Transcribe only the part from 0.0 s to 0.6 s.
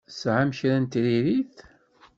Tesɛam